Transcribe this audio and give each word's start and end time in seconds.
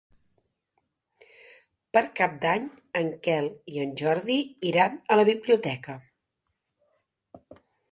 Per 1.97 2.01
Cap 2.19 2.39
d'Any 2.45 2.65
en 3.03 3.13
Quel 3.29 3.51
i 3.75 3.79
en 3.85 3.93
Jordi 4.03 4.39
iran 4.73 4.99
a 5.17 5.21
la 5.23 5.29
biblioteca. 5.31 6.01